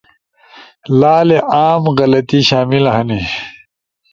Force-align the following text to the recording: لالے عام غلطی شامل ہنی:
لالے 0.99 1.37
عام 1.57 1.83
غلطی 1.97 2.39
شامل 2.49 2.83
ہنی: 2.95 3.21